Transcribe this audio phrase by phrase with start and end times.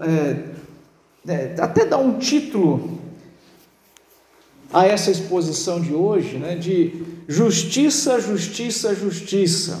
[0.00, 0.44] é,
[1.28, 2.98] é, até dar um título
[4.72, 9.80] a essa exposição de hoje, né, de justiça, justiça, justiça.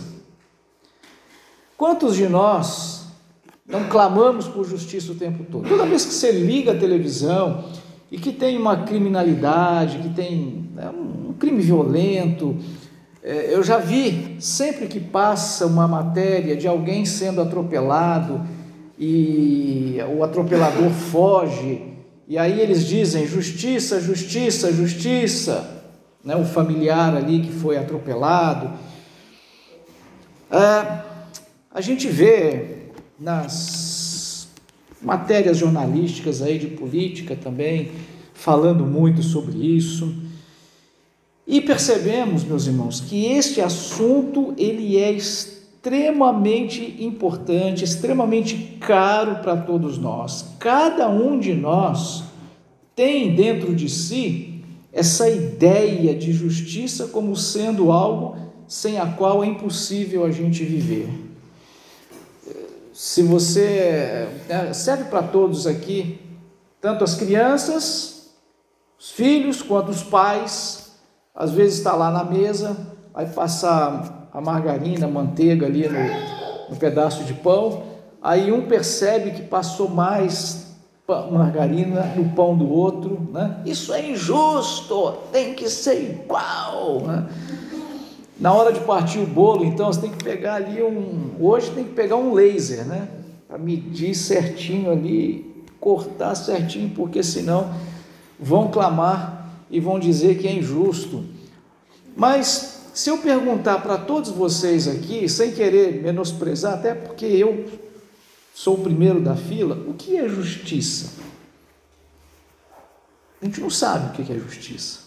[1.76, 3.08] Quantos de nós
[3.66, 5.68] não clamamos por justiça o tempo todo?
[5.68, 7.64] Toda vez que você liga a televisão
[8.10, 12.56] e que tem uma criminalidade, que tem né, um crime violento,
[13.22, 18.40] é, eu já vi sempre que passa uma matéria de alguém sendo atropelado
[18.98, 21.94] e o atropelador foge
[22.26, 25.82] e aí eles dizem justiça, justiça, justiça,
[26.24, 26.34] né?
[26.34, 28.70] o familiar ali que foi atropelado.
[30.50, 31.02] É,
[31.70, 32.88] a gente vê
[33.20, 34.48] nas
[35.02, 37.92] matérias jornalísticas aí de política também,
[38.32, 40.14] falando muito sobre isso.
[41.46, 45.53] E percebemos, meus irmãos, que este assunto ele é extremamente
[47.04, 50.54] importante, extremamente caro para todos nós.
[50.58, 52.24] Cada um de nós
[52.94, 58.36] tem dentro de si essa ideia de justiça como sendo algo
[58.66, 61.08] sem a qual é impossível a gente viver.
[62.92, 66.20] Se você é, serve para todos aqui,
[66.80, 68.34] tanto as crianças,
[68.98, 70.92] os filhos, quanto os pais,
[71.34, 72.76] às vezes está lá na mesa,
[73.12, 77.84] vai passar a margarina, a manteiga ali no, no pedaço de pão,
[78.20, 80.74] aí um percebe que passou mais
[81.30, 83.60] margarina no pão do outro, né?
[83.64, 87.02] Isso é injusto, tem que ser igual.
[87.02, 87.28] Né?
[88.40, 91.34] Na hora de partir o bolo, então, você tem que pegar ali um.
[91.38, 93.06] Hoje tem que pegar um laser, né?
[93.46, 97.72] Para medir certinho ali, cortar certinho, porque senão
[98.40, 101.22] vão clamar e vão dizer que é injusto.
[102.16, 107.68] Mas se eu perguntar para todos vocês aqui, sem querer menosprezar, até porque eu
[108.54, 111.10] sou o primeiro da fila, o que é justiça?
[113.42, 115.00] A gente não sabe o que é justiça.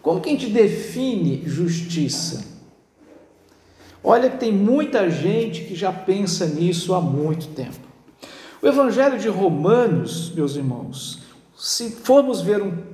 [0.00, 2.44] Como que a gente define justiça?
[4.04, 7.90] Olha que tem muita gente que já pensa nisso há muito tempo.
[8.62, 11.22] O Evangelho de Romanos, meus irmãos,
[11.58, 12.89] se formos ver um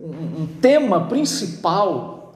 [0.00, 2.34] um, tema principal,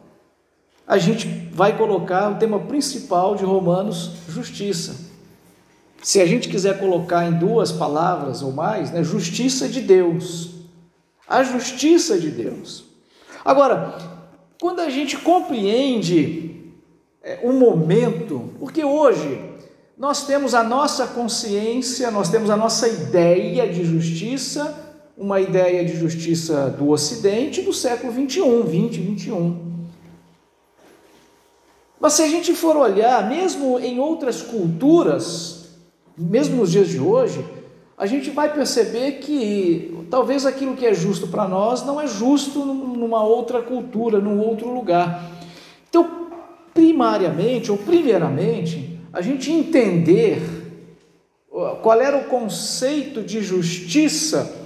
[0.86, 5.12] a gente vai colocar o tema principal de Romanos, justiça.
[6.02, 10.50] Se a gente quiser colocar em duas palavras ou mais, né, justiça de Deus.
[11.28, 12.84] A justiça de Deus.
[13.44, 13.96] Agora,
[14.60, 16.72] quando a gente compreende
[17.22, 19.40] é, o momento, porque hoje
[19.96, 24.81] nós temos a nossa consciência, nós temos a nossa ideia de justiça
[25.16, 29.72] uma ideia de justiça do Ocidente do século 21, 20, 21.
[32.00, 35.68] Mas se a gente for olhar, mesmo em outras culturas,
[36.18, 37.44] mesmo nos dias de hoje,
[37.96, 42.64] a gente vai perceber que talvez aquilo que é justo para nós não é justo
[42.64, 45.30] numa outra cultura, num outro lugar.
[45.88, 46.28] Então,
[46.74, 50.42] primariamente ou primeiramente, a gente entender
[51.82, 54.61] qual era o conceito de justiça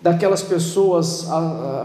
[0.00, 1.26] daquelas pessoas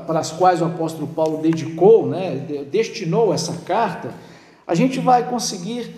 [0.06, 4.12] para as quais o apóstolo Paulo dedicou, né, destinou essa carta,
[4.68, 5.96] a gente vai conseguir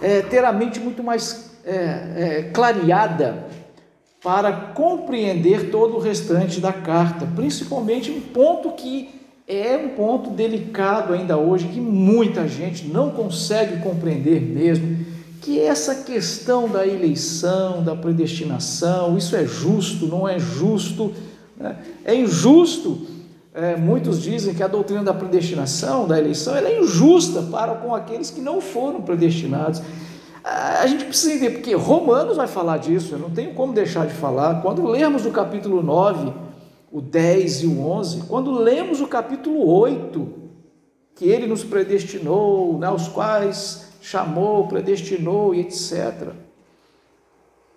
[0.00, 3.46] é, ter a mente muito mais é, é, clareada
[4.22, 11.12] para compreender todo o restante da carta, principalmente um ponto que é um ponto delicado
[11.12, 15.04] ainda hoje, que muita gente não consegue compreender mesmo,
[15.40, 21.12] que é essa questão da eleição, da predestinação, isso é justo, não é justo,
[22.04, 23.06] é injusto,
[23.52, 27.94] é, muitos dizem que a doutrina da predestinação, da eleição, ela é injusta para com
[27.94, 29.82] aqueles que não foram predestinados.
[30.42, 34.14] A gente precisa entender, porque Romanos vai falar disso, eu não tenho como deixar de
[34.14, 34.62] falar.
[34.62, 36.32] Quando lemos o capítulo 9,
[36.90, 40.28] o 10 e o 11, quando lemos o capítulo 8,
[41.14, 46.28] que ele nos predestinou, né, os quais chamou, predestinou e etc.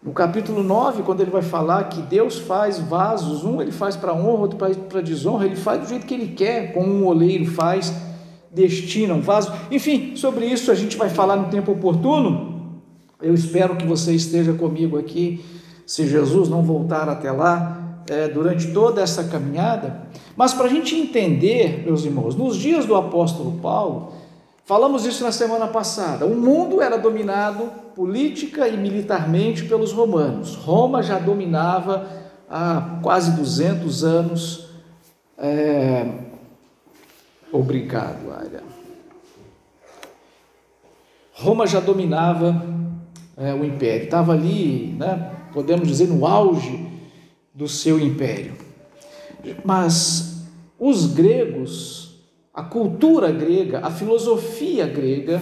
[0.04, 4.14] No capítulo 9, quando ele vai falar que Deus faz vasos, um ele faz para
[4.14, 7.94] honra, outro para desonra, ele faz do jeito que ele quer, como um oleiro faz,
[8.52, 9.54] destina um vaso.
[9.72, 12.82] Enfim, sobre isso a gente vai falar no tempo oportuno.
[13.22, 15.44] Eu espero que você esteja comigo aqui,
[15.88, 20.02] se Jesus não voltar até lá, é, durante toda essa caminhada.
[20.36, 24.12] Mas para a gente entender, meus irmãos, nos dias do apóstolo Paulo,
[24.66, 30.56] falamos isso na semana passada, o mundo era dominado política e militarmente pelos romanos.
[30.56, 32.08] Roma já dominava
[32.50, 34.68] há quase 200 anos.
[35.38, 36.10] É...
[37.52, 38.64] Obrigado, Alia.
[41.34, 42.64] Roma já dominava
[43.36, 46.88] é, o império, estava ali, né, podemos dizer, no auge
[47.54, 48.54] do seu império.
[49.64, 50.46] Mas
[50.80, 52.03] os gregos,
[52.54, 55.42] a cultura grega, a filosofia grega,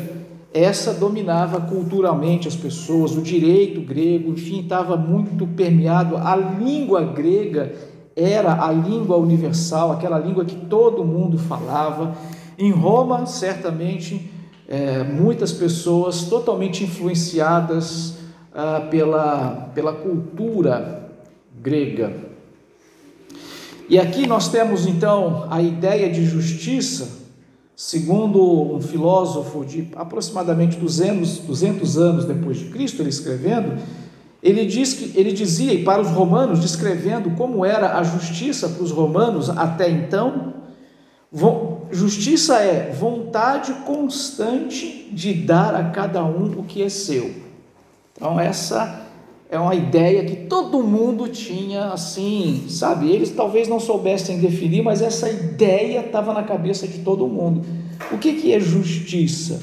[0.54, 6.16] essa dominava culturalmente as pessoas, o direito grego, enfim, estava muito permeado.
[6.16, 7.74] A língua grega
[8.16, 12.16] era a língua universal, aquela língua que todo mundo falava.
[12.58, 14.32] Em Roma, certamente,
[14.68, 18.20] é, muitas pessoas totalmente influenciadas
[18.54, 21.10] ah, pela, pela cultura
[21.62, 22.31] grega.
[23.92, 27.22] E aqui nós temos então a ideia de justiça
[27.84, 33.76] Segundo um filósofo de aproximadamente 200, 200 anos depois de Cristo, ele escrevendo,
[34.44, 38.84] ele diz que ele dizia e para os romanos descrevendo como era a justiça para
[38.84, 40.54] os romanos até então,
[41.90, 47.34] justiça é vontade constante de dar a cada um o que é seu.
[48.16, 49.08] Então essa
[49.52, 53.12] é uma ideia que todo mundo tinha assim, sabe?
[53.12, 57.62] Eles talvez não soubessem definir, mas essa ideia estava na cabeça de todo mundo.
[58.14, 59.62] O que, que é justiça?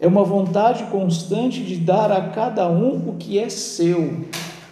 [0.00, 4.24] É uma vontade constante de dar a cada um o que é seu,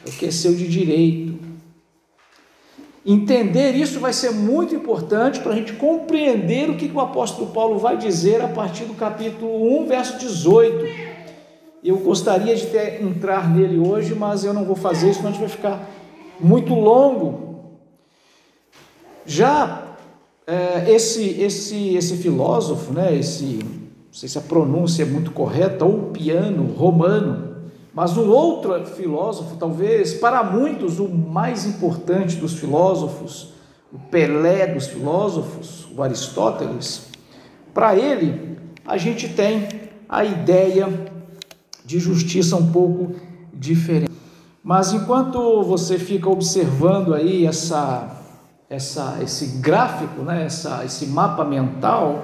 [0.09, 1.39] o que é seu de direito.
[3.05, 7.51] Entender isso vai ser muito importante para a gente compreender o que, que o apóstolo
[7.51, 11.10] Paulo vai dizer a partir do capítulo 1, verso 18
[11.83, 15.33] eu gostaria de ter, entrar nele hoje, mas eu não vou fazer isso, senão a
[15.33, 15.91] gente vai ficar
[16.39, 17.71] muito longo.
[19.25, 19.97] Já
[20.47, 25.85] é, esse, esse, esse filósofo, né, esse, não sei se a pronúncia é muito correta,
[25.85, 27.51] ou piano romano,
[27.95, 33.53] mas um outro filósofo, talvez para muitos o mais importante dos filósofos,
[33.93, 37.09] o Pelé dos filósofos, o Aristóteles,
[37.73, 39.69] para ele a gente tem
[40.09, 41.10] a ideia
[41.91, 43.17] de justiça um pouco
[43.53, 44.13] diferente.
[44.63, 48.17] Mas enquanto você fica observando aí essa,
[48.69, 52.23] essa, esse gráfico, né, essa, esse mapa mental,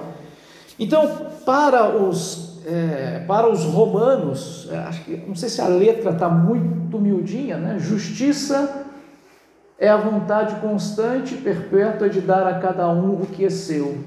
[0.79, 6.11] então para os, é, para os romanos, é, acho que, não sei se a letra
[6.11, 7.77] está muito miudinha, né?
[7.77, 8.85] Justiça
[9.77, 13.97] é a vontade constante e perpétua de dar a cada um o que é seu.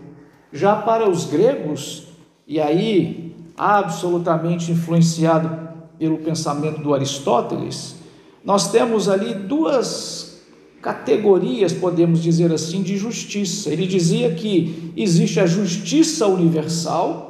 [0.50, 2.08] Já para os gregos,
[2.46, 5.68] e aí absolutamente influenciado
[5.98, 7.96] pelo pensamento do Aristóteles,
[8.44, 10.40] nós temos ali duas
[10.80, 13.70] categorias, podemos dizer assim, de justiça.
[13.70, 17.28] Ele dizia que existe a justiça universal.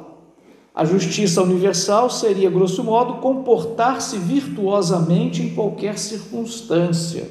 [0.73, 7.29] A justiça universal seria, grosso modo, comportar-se virtuosamente em qualquer circunstância.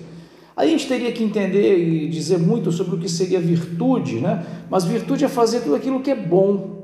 [0.54, 4.44] Aí a gente teria que entender e dizer muito sobre o que seria virtude, né?
[4.68, 6.79] Mas virtude é fazer tudo aquilo que é bom,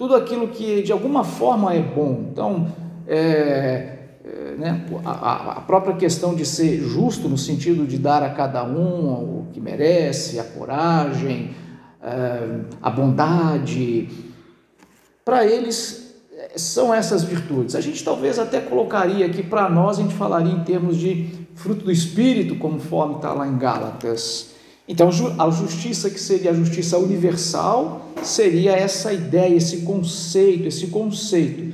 [0.00, 2.28] tudo aquilo que de alguma forma é bom.
[2.32, 2.72] Então,
[3.06, 8.30] é, é, né, a, a, própria questão de ser justo no sentido de dar a
[8.30, 11.50] cada um o que merece, a coragem,
[12.02, 14.08] é, a bondade,
[15.22, 17.74] para eles é, são essas virtudes.
[17.74, 21.84] A gente talvez até colocaria aqui para nós, a gente falaria em termos de fruto
[21.84, 24.54] do Espírito, conforme está lá em Gálatas.
[24.90, 25.08] Então,
[25.38, 31.72] a justiça que seria a justiça universal seria essa ideia, esse conceito, esse conceito.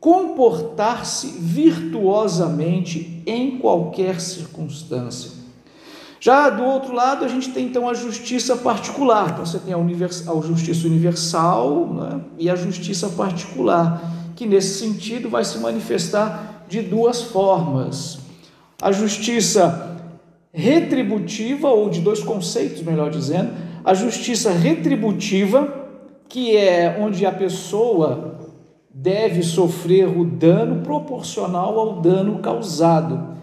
[0.00, 5.30] Comportar-se virtuosamente em qualquer circunstância.
[6.18, 9.30] Já do outro lado, a gente tem então a justiça particular.
[9.30, 15.30] Então, você tem a, a justiça universal né, e a justiça particular, que nesse sentido
[15.30, 18.18] vai se manifestar de duas formas.
[18.82, 19.85] A justiça
[20.52, 23.50] retributiva, ou de dois conceitos, melhor dizendo,
[23.84, 25.86] a justiça retributiva,
[26.28, 28.40] que é onde a pessoa
[28.90, 33.36] deve sofrer o dano proporcional ao dano causado,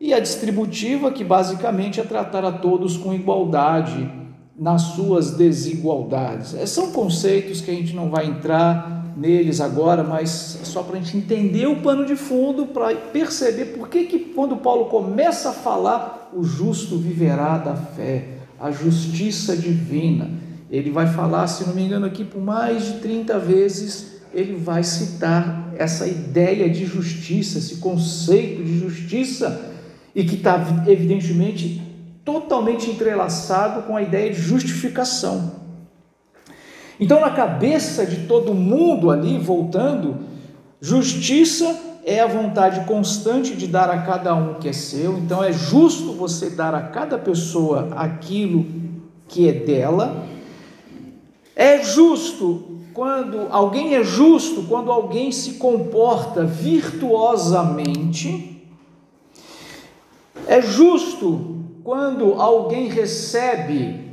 [0.00, 4.10] e a distributiva, que basicamente é tratar a todos com igualdade
[4.58, 6.54] nas suas desigualdades.
[6.68, 11.16] São conceitos que a gente não vai entrar neles agora, mas só para a gente
[11.16, 16.19] entender o pano de fundo, para perceber por que, que quando Paulo começa a falar,
[16.32, 20.30] o justo viverá da fé, a justiça divina.
[20.70, 24.84] Ele vai falar, se não me engano, aqui por mais de 30 vezes, ele vai
[24.84, 29.72] citar essa ideia de justiça, esse conceito de justiça,
[30.14, 31.82] e que está evidentemente
[32.24, 35.60] totalmente entrelaçado com a ideia de justificação.
[36.98, 40.18] Então, na cabeça de todo mundo ali, voltando,
[40.80, 45.18] justiça é a vontade constante de dar a cada um que é seu.
[45.18, 48.66] Então, é justo você dar a cada pessoa aquilo
[49.28, 50.26] que é dela.
[51.54, 58.66] É justo quando alguém é justo, quando alguém se comporta virtuosamente.
[60.46, 64.10] É justo quando alguém recebe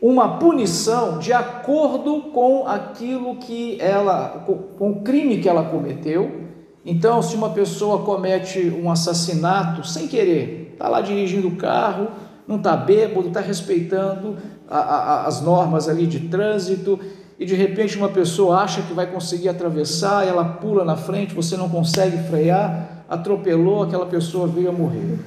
[0.00, 4.44] uma punição de acordo com aquilo que ela,
[4.76, 6.41] com o crime que ela cometeu.
[6.84, 12.08] Então, se uma pessoa comete um assassinato sem querer, está lá dirigindo o carro,
[12.46, 14.36] não está bêbado, está respeitando
[14.68, 16.98] a, a, as normas ali de trânsito,
[17.38, 21.56] e de repente uma pessoa acha que vai conseguir atravessar, ela pula na frente, você
[21.56, 25.18] não consegue frear, atropelou, aquela pessoa veio a morrer.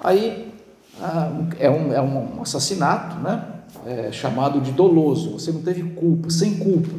[0.00, 0.52] Aí
[1.00, 3.44] ah, é, um, é um assassinato, né?
[3.84, 6.90] É chamado de doloso, você não teve culpa, sem culpa.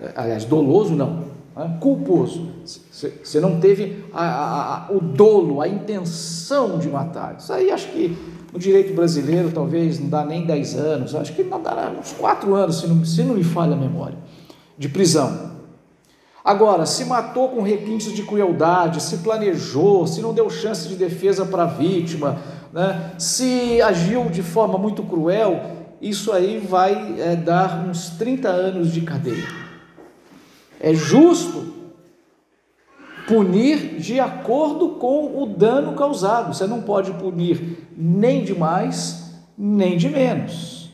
[0.00, 1.24] É, aliás, doloso não,
[1.56, 1.76] né?
[1.80, 2.48] culposo.
[2.64, 7.36] Você não teve a, a, a, o dolo, a intenção de matar.
[7.38, 8.16] Isso aí acho que
[8.52, 12.54] no direito brasileiro talvez não dá nem 10 anos, acho que não dará uns 4
[12.54, 14.18] anos, se não, se não me falha a memória,
[14.76, 15.52] de prisão.
[16.44, 21.46] Agora, se matou com requintes de crueldade, se planejou, se não deu chance de defesa
[21.46, 22.38] para a vítima,
[22.72, 23.12] né?
[23.16, 25.60] se agiu de forma muito cruel,
[26.00, 29.46] isso aí vai é, dar uns 30 anos de cadeia.
[30.82, 31.72] É justo
[33.28, 36.52] punir de acordo com o dano causado.
[36.52, 40.90] Você não pode punir nem de mais, nem de menos.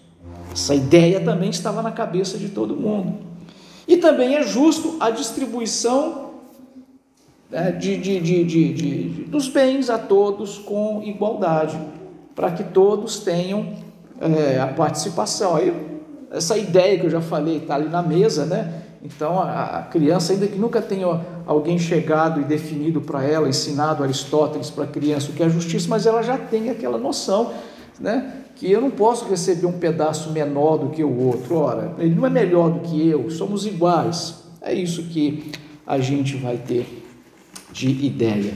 [0.52, 3.14] Essa ideia também estava na cabeça de todo mundo.
[3.86, 6.32] E também é justo a distribuição
[7.50, 11.80] né, de, de, de, dos bens a todos com igualdade,
[12.34, 13.72] para que todos tenham
[14.20, 15.56] é, a participação.
[15.56, 15.74] Aí,
[16.30, 18.82] essa ideia que eu já falei está ali na mesa, né?
[19.02, 24.70] Então a, criança, ainda que nunca tenha alguém chegado e definido para ela, ensinado Aristóteles
[24.70, 27.52] para a criança o que é justiça, mas ela já tem aquela noção,
[28.00, 28.42] né?
[28.56, 31.56] Que eu não posso receber um pedaço menor do que o outro.
[31.56, 34.42] Ora, ele não é melhor do que eu, somos iguais.
[34.60, 35.52] É isso que
[35.86, 37.04] a gente vai ter
[37.72, 38.52] de ideia.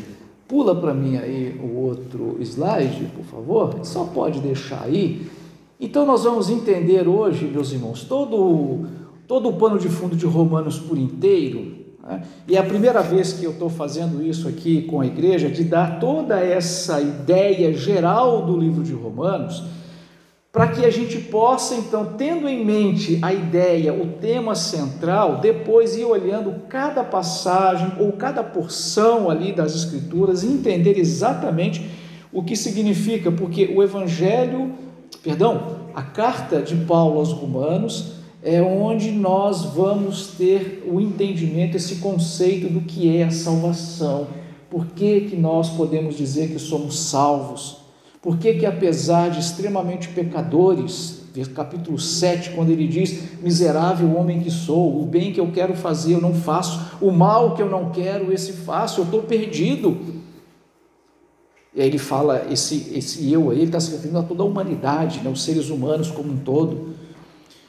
[0.48, 3.78] Pula para mim aí o outro slide, por favor.
[3.84, 5.26] Só pode deixar aí.
[5.80, 8.86] Então nós vamos entender hoje, meus irmãos, todo
[9.32, 11.74] todo o pano de fundo de Romanos por inteiro.
[12.06, 12.22] Né?
[12.46, 15.64] E é a primeira vez que eu estou fazendo isso aqui com a igreja, de
[15.64, 19.64] dar toda essa ideia geral do livro de Romanos,
[20.52, 25.96] para que a gente possa, então, tendo em mente a ideia, o tema central, depois
[25.96, 31.88] ir olhando cada passagem ou cada porção ali das Escrituras e entender exatamente
[32.30, 34.74] o que significa, porque o Evangelho,
[35.22, 41.96] perdão, a carta de Paulo aos Romanos é onde nós vamos ter o entendimento, esse
[41.96, 44.26] conceito do que é a salvação.
[44.68, 47.76] Por que, que nós podemos dizer que somos salvos?
[48.20, 51.22] Por que, que apesar de extremamente pecadores,
[51.54, 56.14] capítulo 7, quando ele diz: Miserável homem que sou, o bem que eu quero fazer
[56.14, 60.22] eu não faço, o mal que eu não quero, esse faço, eu estou perdido.
[61.74, 64.46] E aí ele fala, esse, esse eu aí, ele está se referindo a toda a
[64.46, 67.01] humanidade, né, os seres humanos como um todo.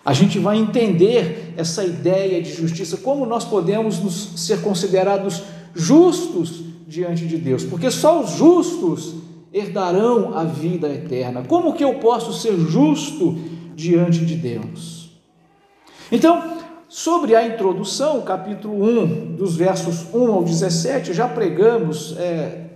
[0.05, 5.43] A gente vai entender essa ideia de justiça, como nós podemos nos, ser considerados
[5.73, 9.15] justos diante de Deus, porque só os justos
[9.53, 11.43] herdarão a vida eterna.
[11.47, 13.37] Como que eu posso ser justo
[13.75, 15.11] diante de Deus?
[16.11, 16.57] Então,
[16.89, 22.67] sobre a introdução, capítulo 1, dos versos 1 ao 17, já pregamos é,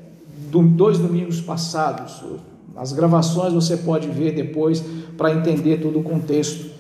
[0.76, 2.24] dois domingos passados.
[2.76, 4.84] As gravações você pode ver depois
[5.18, 6.77] para entender todo o contexto.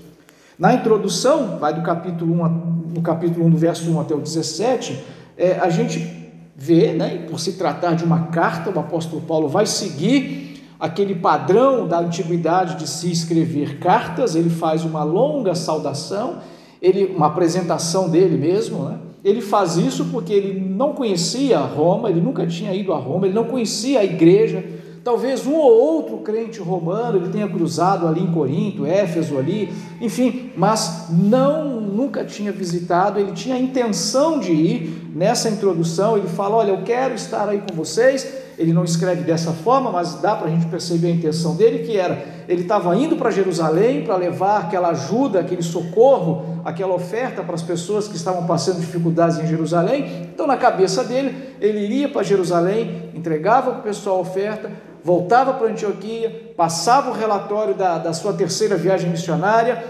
[0.57, 2.47] Na introdução, vai do capítulo 1,
[2.95, 5.03] no capítulo 1, do verso 1 até o 17,
[5.37, 9.67] é, a gente vê, né, por se tratar de uma carta, o apóstolo Paulo vai
[9.67, 16.39] seguir aquele padrão da antiguidade de se escrever cartas, ele faz uma longa saudação,
[16.81, 18.97] ele, uma apresentação dele mesmo, né?
[19.23, 23.35] Ele faz isso porque ele não conhecia Roma, ele nunca tinha ido a Roma, ele
[23.35, 24.63] não conhecia a igreja,
[25.03, 30.51] Talvez um ou outro crente romano ele tenha cruzado ali em Corinto, Éfeso ali, enfim,
[30.55, 35.07] mas não nunca tinha visitado, ele tinha a intenção de ir.
[35.15, 38.46] Nessa introdução, ele fala: Olha, eu quero estar aí com vocês.
[38.57, 41.95] Ele não escreve dessa forma, mas dá para a gente perceber a intenção dele, que
[41.95, 47.53] era, ele estava indo para Jerusalém para levar aquela ajuda, aquele socorro, aquela oferta para
[47.53, 50.29] as pessoas que estavam passando dificuldades em Jerusalém.
[50.33, 54.71] Então, na cabeça dele, ele iria para Jerusalém, entregava para o pessoal a oferta,
[55.03, 59.83] voltava para Antioquia, passava o relatório da, da sua terceira viagem missionária,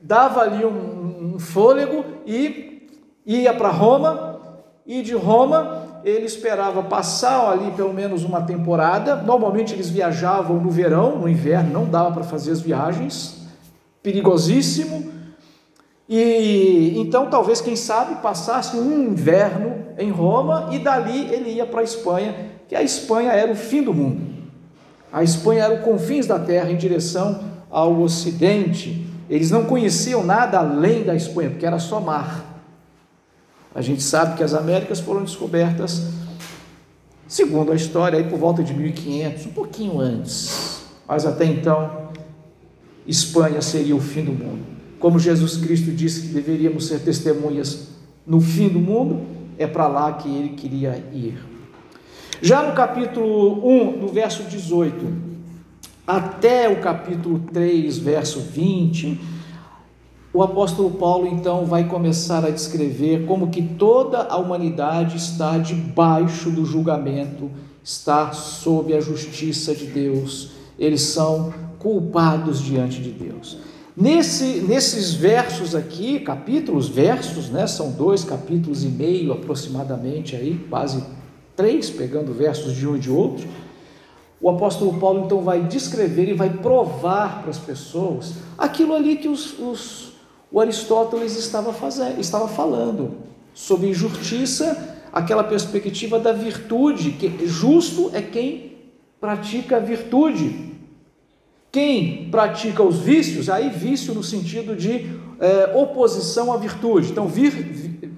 [0.00, 2.88] dava ali um, um fôlego e
[3.26, 4.40] ia para Roma,
[4.86, 9.16] e de Roma ele esperava passar ali pelo menos uma temporada.
[9.16, 13.46] Normalmente eles viajavam no verão, no inverno não dava para fazer as viagens,
[14.02, 15.10] perigosíssimo.
[16.06, 21.80] E então talvez, quem sabe, passasse um inverno em Roma e dali ele ia para
[21.80, 22.34] a Espanha,
[22.68, 24.34] que a Espanha era o fim do mundo.
[25.10, 29.06] A Espanha era o confins da terra em direção ao ocidente.
[29.30, 32.53] Eles não conheciam nada além da Espanha, porque era só mar.
[33.74, 36.10] A gente sabe que as Américas foram descobertas,
[37.26, 40.84] segundo a história, aí por volta de 1500, um pouquinho antes.
[41.08, 42.08] Mas até então,
[43.06, 44.64] Espanha seria o fim do mundo.
[45.00, 47.88] Como Jesus Cristo disse que deveríamos ser testemunhas
[48.26, 49.26] no fim do mundo,
[49.58, 51.36] é para lá que ele queria ir.
[52.40, 55.34] Já no capítulo 1, do verso 18,
[56.06, 59.20] até o capítulo 3, verso 20,
[60.34, 66.50] o apóstolo Paulo então vai começar a descrever como que toda a humanidade está debaixo
[66.50, 67.48] do julgamento,
[67.84, 73.58] está sob a justiça de Deus, eles são culpados diante de Deus.
[73.96, 81.04] Nesse, nesses versos aqui, capítulos, versos, né, são dois capítulos e meio aproximadamente, aí, quase
[81.54, 83.46] três, pegando versos de um e de outro.
[84.40, 89.28] O apóstolo Paulo então vai descrever e vai provar para as pessoas aquilo ali que
[89.28, 90.13] os, os,
[90.54, 93.10] o Aristóteles estava, fazendo, estava falando,
[93.52, 98.76] sobre injustiça, aquela perspectiva da virtude, que justo é quem
[99.20, 100.76] pratica a virtude,
[101.72, 107.10] quem pratica os vícios, aí vício no sentido de é, oposição à virtude.
[107.10, 107.50] Então, vir,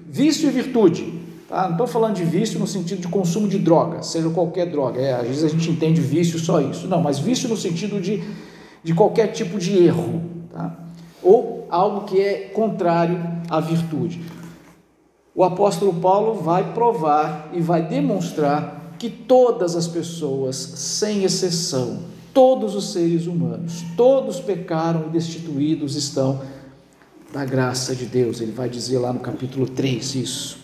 [0.07, 1.15] vício e virtude.
[1.49, 1.63] Tá?
[1.63, 5.01] Não estou falando de vício no sentido de consumo de droga, seja qualquer droga.
[5.01, 6.87] É, às vezes a gente entende vício só isso.
[6.87, 8.23] Não, mas vício no sentido de,
[8.85, 10.21] de qualquer tipo de erro.
[10.53, 10.86] Tá?
[11.27, 14.23] Ou algo que é contrário à virtude.
[15.35, 21.99] O apóstolo Paulo vai provar e vai demonstrar que todas as pessoas, sem exceção,
[22.33, 26.41] todos os seres humanos, todos pecaram e destituídos estão
[27.33, 28.41] da graça de Deus.
[28.41, 30.59] Ele vai dizer lá no capítulo 3 isso.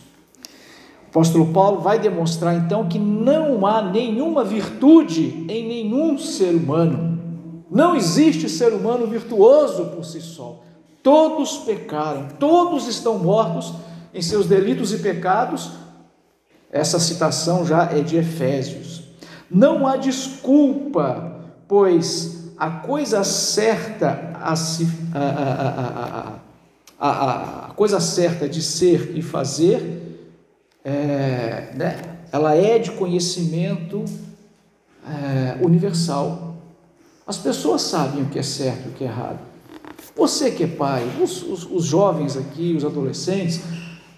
[1.07, 7.12] O apóstolo Paulo vai demonstrar então que não há nenhuma virtude em nenhum ser humano.
[7.73, 10.61] Não existe ser humano virtuoso por si só.
[11.02, 13.75] Todos pecaram, todos estão mortos
[14.15, 15.71] em seus delitos e pecados.
[16.71, 19.02] Essa citação já é de Efésios.
[19.50, 21.32] Não há desculpa
[21.73, 26.39] pois a coisa certa a, se, a,
[27.00, 30.21] a, a, coisa certa de ser e fazer,
[30.85, 31.97] é, né,
[32.30, 34.04] ela é de conhecimento
[35.08, 36.51] é, universal.
[37.26, 39.39] As pessoas sabem o que é certo e o que é errado.
[40.17, 43.61] Você que é pai, os, os, os jovens aqui, os adolescentes,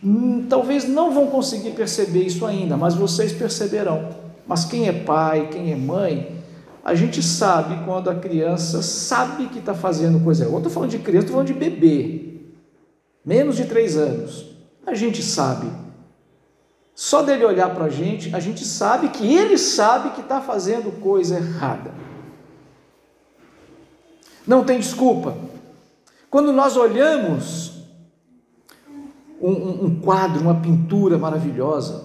[0.03, 4.09] hum, talvez não vão conseguir perceber isso ainda, mas vocês perceberão.
[4.47, 6.43] Mas quem é pai, quem é mãe,
[6.85, 10.59] a gente sabe quando a criança sabe que está fazendo coisa errada.
[10.59, 12.40] Estou falando de criança, estou falando de bebê,
[13.25, 14.47] menos de três anos.
[14.87, 15.67] A gente sabe.
[16.95, 21.01] Só dele olhar para a gente, a gente sabe que ele sabe que está fazendo
[21.01, 21.93] coisa errada.
[24.47, 25.37] Não tem desculpa.
[26.31, 27.73] Quando nós olhamos
[29.41, 32.05] um, um, um quadro, uma pintura maravilhosa,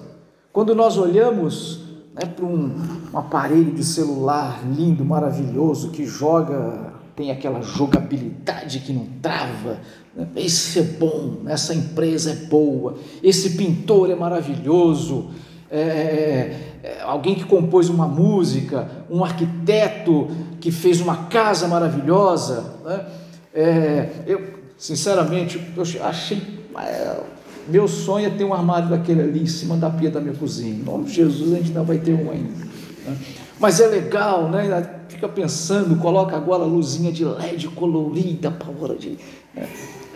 [0.51, 1.81] quando nós olhamos
[2.13, 2.75] né, para um,
[3.13, 9.79] um aparelho de celular lindo, maravilhoso, que joga, tem aquela jogabilidade que não trava.
[10.15, 10.27] Né?
[10.35, 15.31] Esse é bom, essa empresa é boa, esse pintor é maravilhoso.
[15.71, 20.29] É, é, é, alguém que compôs uma música, um arquiteto
[20.59, 22.73] que fez uma casa maravilhosa.
[22.83, 23.05] Né?
[23.53, 24.41] É, eu,
[24.77, 26.41] sinceramente, eu achei
[26.77, 27.19] é,
[27.67, 30.73] meu sonho é ter um armário daquele ali em cima da pia da minha cozinha.
[30.73, 32.65] Em nome de Jesus, a gente não vai ter um ainda.
[33.05, 33.17] Né?
[33.59, 34.89] Mas é legal, né?
[35.07, 39.17] Fica pensando, coloca agora a luzinha de LED colorida para hora de
[39.53, 39.67] né?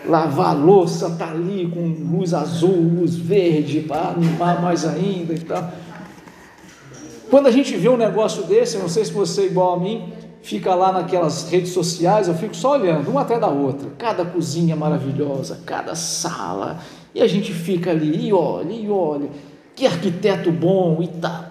[0.06, 5.40] Lavar a louça, tá ali com luz azul, luz verde, para animar mais ainda e
[5.40, 5.72] tal.
[7.30, 9.80] Quando a gente vê um negócio desse, eu não sei se você é igual a
[9.80, 13.90] mim, fica lá naquelas redes sociais, eu fico só olhando, uma atrás da outra.
[13.98, 16.80] Cada cozinha maravilhosa, cada sala,
[17.16, 19.30] e a gente fica ali e olha, e olha,
[19.76, 21.46] que arquiteto bom e tal.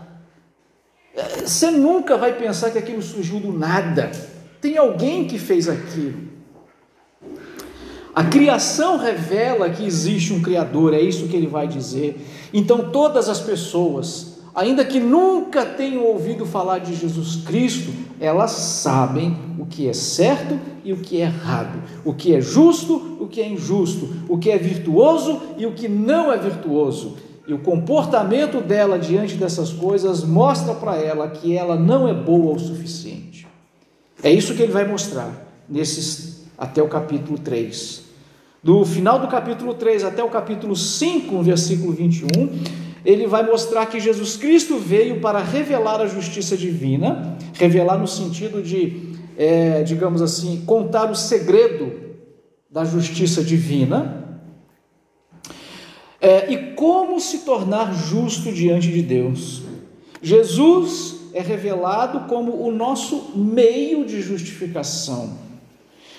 [1.17, 4.11] É, você nunca vai pensar que aquilo surgiu do nada.
[4.61, 6.32] Tem alguém que fez aquilo.
[8.15, 12.21] A criação revela que existe um Criador, é isso que ele vai dizer.
[12.53, 19.35] Então, todas as pessoas, ainda que nunca tenham ouvido falar de Jesus Cristo, elas sabem
[19.59, 23.41] o que é certo e o que é errado, o que é justo, o que
[23.41, 27.17] é injusto, o que é virtuoso e o que não é virtuoso.
[27.49, 32.55] E o comportamento dela diante dessas coisas mostra para ela que ela não é boa
[32.55, 33.49] o suficiente.
[34.23, 38.02] É isso que ele vai mostrar nesses até o capítulo 3.
[38.63, 42.29] Do final do capítulo 3 até o capítulo 5, no versículo 21,
[43.05, 48.63] ele vai mostrar que Jesus Cristo veio para revelar a justiça divina, revelar no sentido
[48.63, 51.93] de, é, digamos assim, contar o segredo
[52.71, 54.41] da justiça divina,
[56.21, 59.63] é, e como se tornar justo diante de Deus.
[60.23, 65.37] Jesus é revelado como o nosso meio de justificação.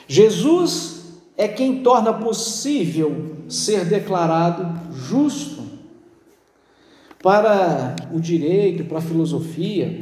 [0.05, 1.02] Jesus
[1.37, 5.63] é quem torna possível ser declarado justo.
[7.21, 10.01] Para o direito, para a filosofia,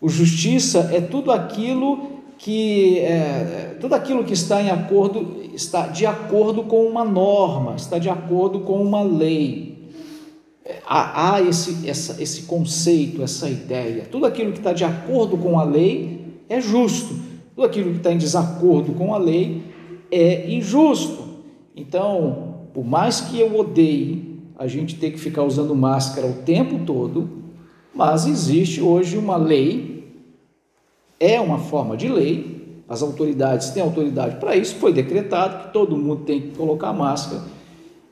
[0.00, 6.06] o justiça é tudo aquilo que é, tudo aquilo que está em acordo está de
[6.06, 9.90] acordo com uma norma, está de acordo com uma lei.
[10.86, 14.06] Há, há esse, essa, esse conceito, essa ideia.
[14.10, 17.14] Tudo aquilo que está de acordo com a lei é justo.
[17.54, 19.69] Tudo aquilo que está em desacordo com a lei
[20.10, 21.24] é injusto.
[21.74, 26.84] Então, por mais que eu odeie a gente ter que ficar usando máscara o tempo
[26.84, 27.28] todo,
[27.94, 30.06] mas existe hoje uma lei,
[31.18, 35.96] é uma forma de lei, as autoridades têm autoridade para isso, foi decretado que todo
[35.96, 37.42] mundo tem que colocar máscara.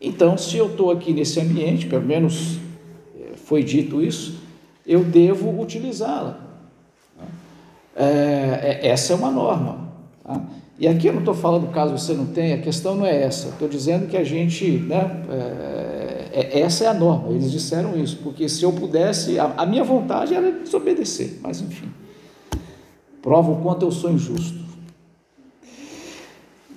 [0.01, 2.59] Então, se eu estou aqui nesse ambiente, pelo menos
[3.19, 4.39] é, foi dito isso,
[4.87, 6.49] eu devo utilizá-la.
[7.95, 9.89] É, é, essa é uma norma.
[10.23, 10.41] Tá?
[10.79, 13.49] E aqui eu não estou falando caso você não tenha, a questão não é essa.
[13.49, 17.31] Estou dizendo que a gente, né, é, é, essa é a norma.
[17.31, 21.88] Eles disseram isso, porque se eu pudesse, a, a minha vontade era desobedecer, mas enfim,
[23.21, 24.69] prova o quanto eu sou injusto.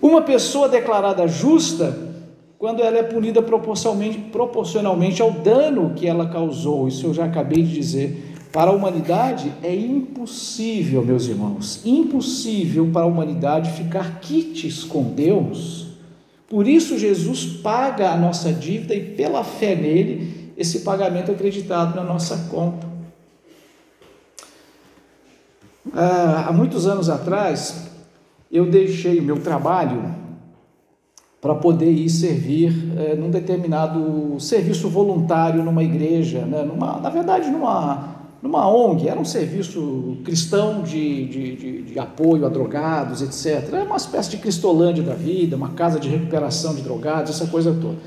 [0.01, 1.95] Uma pessoa declarada justa,
[2.57, 7.61] quando ela é punida proporcionalmente, proporcionalmente ao dano que ela causou, isso eu já acabei
[7.61, 8.30] de dizer.
[8.51, 15.87] Para a humanidade é impossível, meus irmãos, impossível para a humanidade ficar quites com Deus.
[16.49, 21.95] Por isso, Jesus paga a nossa dívida e, pela fé nele, esse pagamento é acreditado
[21.95, 22.85] na nossa conta.
[25.93, 27.89] Ah, há muitos anos atrás,
[28.51, 30.13] eu deixei o meu trabalho
[31.39, 36.63] para poder ir servir é, num determinado serviço voluntário numa igreja, né?
[36.63, 42.45] numa, na verdade numa, numa ONG, era um serviço cristão de, de, de, de apoio
[42.45, 43.71] a drogados, etc.
[43.71, 47.71] Era uma espécie de cristolândia da vida, uma casa de recuperação de drogados, essa coisa
[47.79, 47.97] toda.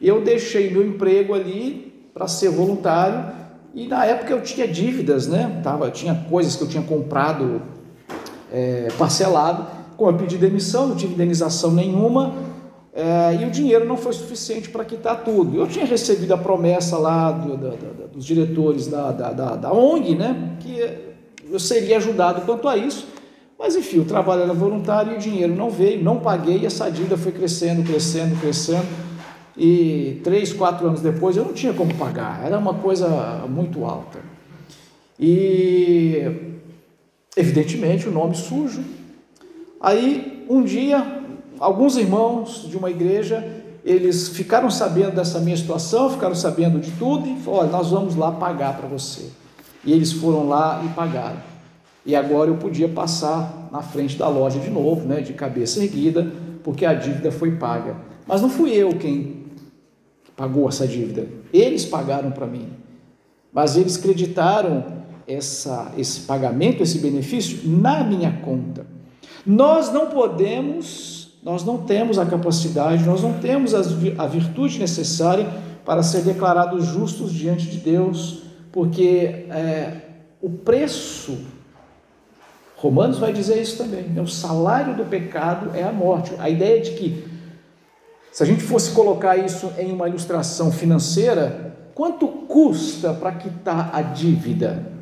[0.00, 3.32] Eu deixei meu emprego ali para ser voluntário
[3.74, 5.60] e na época eu tinha dívidas, né?
[5.64, 7.60] Tava, tinha coisas que eu tinha comprado
[8.52, 9.66] é, parcelado.
[9.96, 12.32] Como eu pedi demissão, não tive indenização nenhuma
[12.94, 15.58] é, e o dinheiro não foi suficiente para quitar tudo.
[15.58, 20.14] Eu tinha recebido a promessa lá do, da, da, dos diretores da, da, da, ONG,
[20.14, 20.78] né, que
[21.50, 23.08] eu seria ajudado quanto a isso,
[23.58, 26.88] mas enfim, o trabalho era voluntário e o dinheiro não veio, não paguei e essa
[26.88, 28.86] dívida foi crescendo, crescendo, crescendo.
[29.56, 33.08] E três, quatro anos depois eu não tinha como pagar, era uma coisa
[33.48, 34.20] muito alta.
[35.18, 36.22] E
[37.36, 38.82] evidentemente o nome sujo.
[39.80, 41.23] Aí um dia,
[41.58, 43.44] alguns irmãos de uma igreja,
[43.84, 48.16] eles ficaram sabendo dessa minha situação, ficaram sabendo de tudo e falaram: olha, nós vamos
[48.16, 49.30] lá pagar para você.
[49.84, 51.42] E eles foram lá e pagaram.
[52.06, 56.30] E agora eu podia passar na frente da loja de novo, né, de cabeça erguida,
[56.62, 57.96] porque a dívida foi paga.
[58.26, 59.44] Mas não fui eu quem
[60.36, 61.26] pagou essa dívida.
[61.52, 62.68] Eles pagaram para mim.
[63.52, 64.84] Mas eles acreditaram
[65.26, 68.86] essa, esse pagamento, esse benefício na minha conta.
[69.46, 75.46] Nós não podemos, nós não temos a capacidade, nós não temos a virtude necessária
[75.84, 80.00] para ser declarados justos diante de Deus, porque é,
[80.40, 81.38] o preço,
[82.76, 84.22] Romanos vai dizer isso também, né?
[84.22, 86.34] o salário do pecado é a morte.
[86.38, 87.28] A ideia de que,
[88.32, 94.00] se a gente fosse colocar isso em uma ilustração financeira, quanto custa para quitar a
[94.00, 94.92] dívida?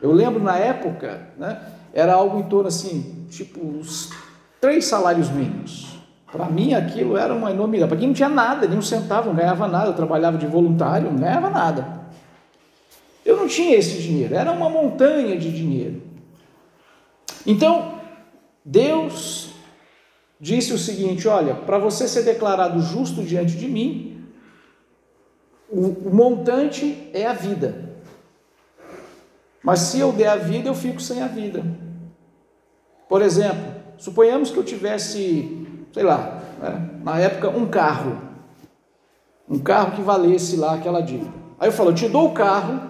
[0.00, 1.60] Eu lembro na época, né,
[1.92, 4.10] era algo em torno assim, tipo uns
[4.62, 5.98] três salários mínimos.
[6.30, 7.88] Para mim aquilo era uma enormidade.
[7.88, 11.10] Para quem não tinha nada, nem um centavo, não ganhava nada, eu trabalhava de voluntário,
[11.10, 12.00] não ganhava nada.
[13.26, 16.02] Eu não tinha esse dinheiro, era uma montanha de dinheiro.
[17.44, 18.00] Então,
[18.64, 19.50] Deus
[20.40, 24.24] disse o seguinte: olha, para você ser declarado justo diante de mim,
[25.68, 27.90] o, o montante é a vida.
[29.62, 31.64] Mas se eu der a vida, eu fico sem a vida.
[33.08, 33.71] Por exemplo,
[34.02, 38.18] suponhamos que eu tivesse, sei lá, né, na época, um carro.
[39.48, 41.30] Um carro que valesse lá aquela dívida.
[41.60, 42.80] Aí eu falo, eu te dou o carro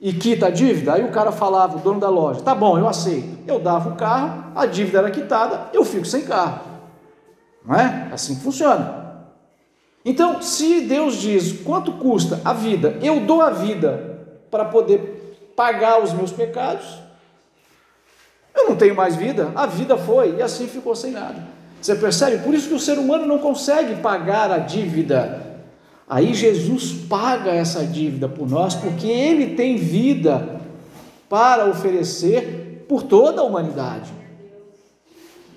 [0.00, 0.94] e quita a dívida.
[0.94, 3.38] Aí o cara falava, o dono da loja, tá bom, eu aceito.
[3.44, 6.60] Eu dava o carro, a dívida era quitada, eu fico sem carro.
[7.66, 8.08] Não é?
[8.12, 9.02] Assim funciona.
[10.04, 16.00] Então, se Deus diz quanto custa a vida, eu dou a vida para poder pagar
[16.00, 17.03] os meus pecados,
[18.54, 21.42] eu não tenho mais vida, a vida foi e assim ficou sem nada.
[21.80, 22.42] Você percebe?
[22.42, 25.42] Por isso que o ser humano não consegue pagar a dívida.
[26.08, 30.60] Aí Jesus paga essa dívida por nós, porque ele tem vida
[31.28, 34.10] para oferecer por toda a humanidade.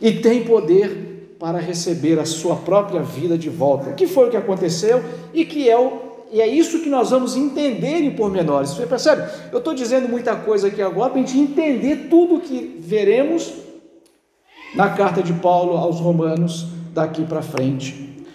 [0.01, 3.93] E tem poder para receber a sua própria vida de volta.
[3.93, 7.35] Que foi o que aconteceu e que é o e é isso que nós vamos
[7.35, 8.71] entender em pormenores.
[8.71, 9.29] Você percebe?
[9.51, 13.53] Eu estou dizendo muita coisa aqui agora para a gente entender tudo que veremos
[14.75, 18.25] na carta de Paulo aos Romanos daqui para frente.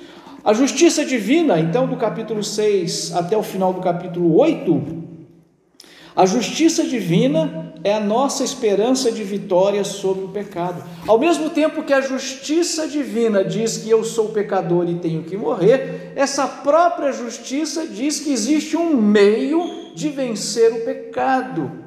[0.45, 5.02] A justiça divina, então, do capítulo 6 até o final do capítulo 8,
[6.15, 10.83] a justiça divina é a nossa esperança de vitória sobre o pecado.
[11.07, 15.37] Ao mesmo tempo que a justiça divina diz que eu sou pecador e tenho que
[15.37, 21.83] morrer, essa própria justiça diz que existe um meio de vencer o pecado.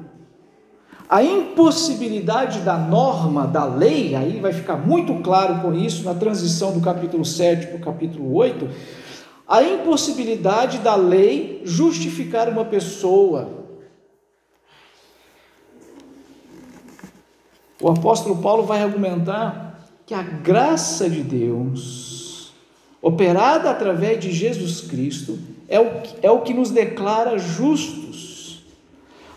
[1.08, 6.72] A impossibilidade da norma, da lei, aí vai ficar muito claro com isso na transição
[6.72, 8.68] do capítulo 7 para o capítulo 8,
[9.46, 13.65] a impossibilidade da lei justificar uma pessoa,
[17.80, 19.66] O apóstolo Paulo vai argumentar
[20.06, 22.52] que a graça de Deus,
[23.02, 25.86] operada através de Jesus Cristo, é o,
[26.22, 28.64] é o que nos declara justos.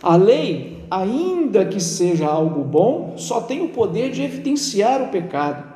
[0.02, 5.68] A lei, ainda que seja algo bom, só tem o poder de evidenciar o pecado.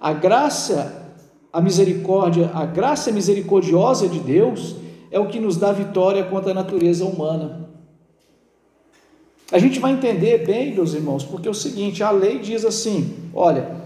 [0.00, 1.12] A graça,
[1.52, 4.76] a misericórdia, a graça misericordiosa de Deus
[5.10, 7.67] é o que nos dá vitória contra a natureza humana.
[9.50, 13.30] A gente vai entender bem, meus irmãos, porque é o seguinte: a lei diz assim:
[13.32, 13.76] olha,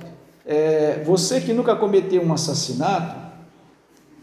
[0.44, 3.16] é, você que nunca cometeu um assassinato,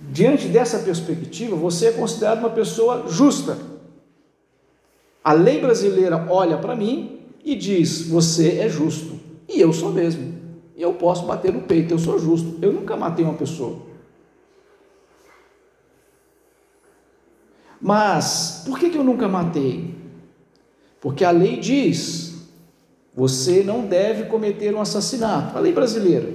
[0.02, 3.58] diante dessa perspectiva, você é considerado uma pessoa justa.
[5.24, 9.18] A lei brasileira olha para mim e diz: você é justo.
[9.48, 10.38] E eu sou mesmo.
[10.76, 12.58] E eu posso bater no peito, eu sou justo.
[12.62, 13.88] Eu nunca matei uma pessoa.
[17.82, 19.99] Mas, por que, que eu nunca matei?
[21.02, 22.48] Porque a lei diz:
[23.14, 26.32] você não deve cometer um assassinato, a lei brasileira.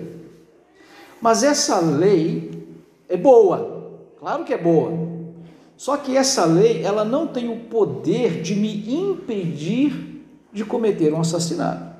[1.20, 2.66] Mas essa lei
[3.08, 4.92] é boa, claro que é boa.
[5.76, 10.22] Só que essa lei, ela não tem o poder de me impedir
[10.52, 11.94] de cometer um assassinato.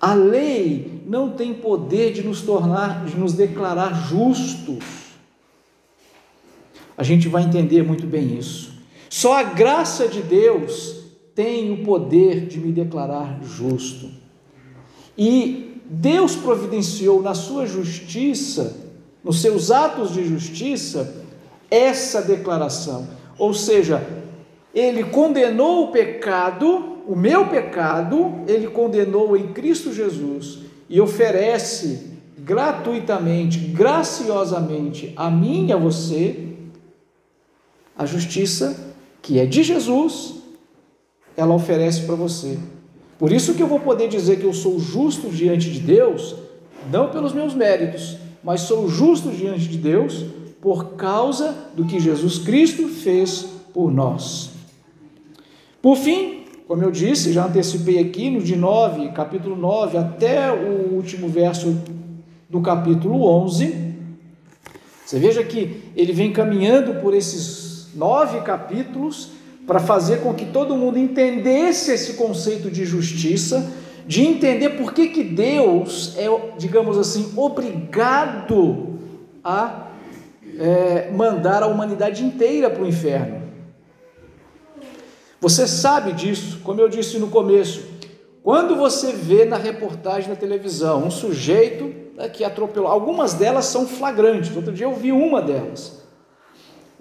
[0.00, 4.84] A lei não tem poder de nos tornar, de nos declarar justos.
[6.96, 8.71] A gente vai entender muito bem isso.
[9.12, 11.02] Só a graça de Deus
[11.34, 14.08] tem o poder de me declarar justo.
[15.18, 18.74] E Deus providenciou na sua justiça,
[19.22, 21.26] nos seus atos de justiça,
[21.70, 23.06] essa declaração.
[23.38, 24.02] Ou seja,
[24.74, 33.58] ele condenou o pecado, o meu pecado, ele condenou em Cristo Jesus e oferece gratuitamente,
[33.58, 36.48] graciosamente a mim e a você
[37.94, 38.91] a justiça
[39.22, 40.34] que é de Jesus,
[41.36, 42.58] ela oferece para você.
[43.18, 46.34] Por isso que eu vou poder dizer que eu sou justo diante de Deus,
[46.90, 50.24] não pelos meus méritos, mas sou justo diante de Deus
[50.60, 54.50] por causa do que Jesus Cristo fez por nós.
[55.80, 60.94] Por fim, como eu disse, já antecipei aqui no de 9, capítulo 9, até o
[60.94, 61.76] último verso
[62.50, 63.92] do capítulo 11,
[65.04, 69.30] você veja que ele vem caminhando por esses nove capítulos
[69.66, 73.70] para fazer com que todo mundo entendesse esse conceito de justiça,
[74.06, 76.26] de entender por que, que Deus é,
[76.58, 78.98] digamos assim, obrigado
[79.44, 79.88] a
[80.58, 83.42] é, mandar a humanidade inteira para o inferno.
[85.40, 87.90] Você sabe disso, como eu disse no começo.
[88.42, 93.86] Quando você vê na reportagem na televisão um sujeito né, que atropelou, algumas delas são
[93.86, 94.54] flagrantes.
[94.54, 96.01] Outro dia eu vi uma delas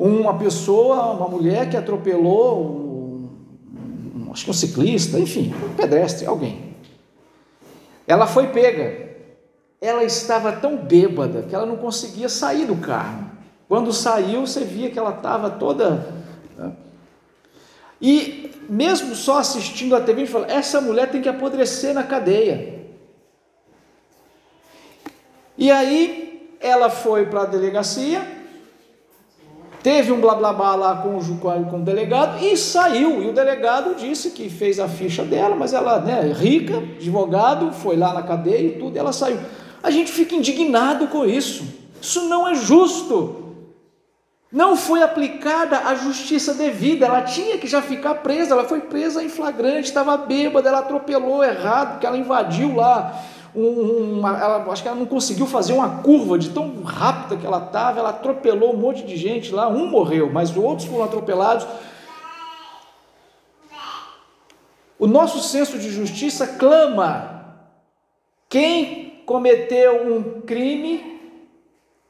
[0.04, 2.66] uma pessoa, uma mulher que atropelou
[4.26, 6.76] um, acho que um ciclista, enfim, um pedestre, alguém.
[8.08, 9.12] Ela foi pega.
[9.80, 13.30] Ela estava tão bêbada que ela não conseguia sair do carro.
[13.68, 16.14] Quando saiu, você via que ela estava toda.
[16.58, 16.72] Né?
[18.02, 22.04] E mesmo só assistindo a TV, a gente fala: essa mulher tem que apodrecer na
[22.04, 22.82] cadeia.
[25.56, 28.41] E aí ela foi para a delegacia,
[29.82, 33.24] teve um blá blá blá lá com o, com o delegado e saiu.
[33.24, 37.96] E o delegado disse que fez a ficha dela, mas ela, né, rica, advogado, foi
[37.96, 39.40] lá na cadeia e tudo, e ela saiu.
[39.82, 41.64] A gente fica indignado com isso.
[42.02, 43.38] Isso não é justo.
[44.52, 49.24] Não foi aplicada a justiça devida, ela tinha que já ficar presa, ela foi presa
[49.24, 53.18] em flagrante, estava bêbada, ela atropelou errado, porque ela invadiu lá
[53.54, 57.66] uma, ela, acho que ela não conseguiu fazer uma curva de tão rápida que ela
[57.66, 61.68] estava, ela atropelou um monte de gente lá, um morreu, mas outros foram atropelados.
[64.98, 67.58] O nosso senso de justiça clama:
[68.48, 71.20] quem cometeu um crime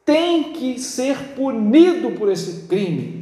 [0.06, 3.22] tem que ser punido por esse crime.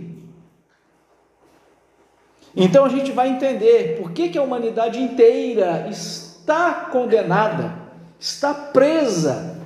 [2.56, 7.79] Então a gente vai entender por que, que a humanidade inteira está condenada
[8.20, 9.58] está presa.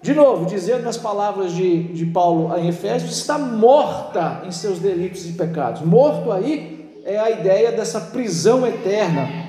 [0.00, 5.28] De novo, dizendo nas palavras de, de Paulo em Efésios, está morta em seus delitos
[5.28, 5.82] e pecados.
[5.82, 9.48] Morto aí é a ideia dessa prisão eterna.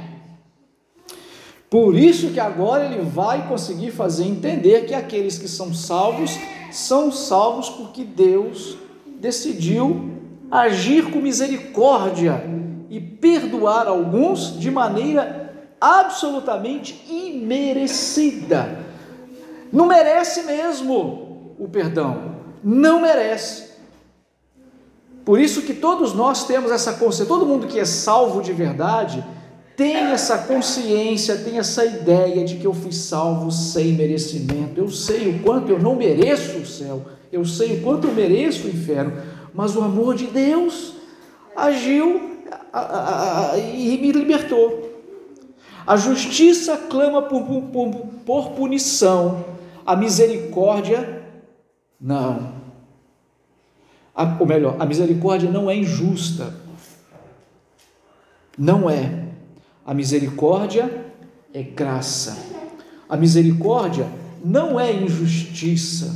[1.69, 6.35] Por isso que agora ele vai conseguir fazer entender que aqueles que são salvos
[6.71, 8.75] são salvos porque Deus
[9.19, 10.17] decidiu
[10.49, 12.43] agir com misericórdia
[12.89, 15.38] e perdoar alguns de maneira
[15.79, 18.79] absolutamente imerecida.
[19.71, 23.69] Não merece mesmo o perdão, não merece.
[25.23, 29.23] Por isso que todos nós temos essa consciência, todo mundo que é salvo de verdade
[29.79, 34.77] tem essa consciência, tem essa ideia de que eu fui salvo sem merecimento.
[34.77, 38.67] Eu sei o quanto eu não mereço o céu, eu sei o quanto eu mereço
[38.67, 39.13] o inferno,
[39.53, 40.95] mas o amor de Deus
[41.55, 42.41] agiu
[43.73, 44.88] e me libertou.
[45.85, 47.91] A justiça clama por, por,
[48.25, 49.45] por punição,
[49.85, 51.19] a misericórdia
[51.99, 52.53] não.
[54.15, 56.53] A, ou melhor, a misericórdia não é injusta.
[58.57, 59.27] Não é.
[59.85, 61.05] A misericórdia
[61.53, 62.37] é graça.
[63.07, 64.07] A misericórdia
[64.43, 66.15] não é injustiça.